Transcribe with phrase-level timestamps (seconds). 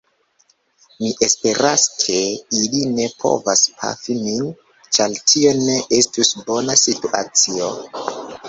[1.01, 2.15] Mi esperas, ke
[2.61, 4.49] ili ne povas pafi min,
[4.97, 7.73] ĉar tio ne estus bona situacio.